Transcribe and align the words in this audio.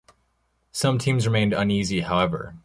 Some 0.71 0.97
teams 0.97 1.27
remained 1.27 1.53
uneasy, 1.53 1.99
however. 2.01 2.55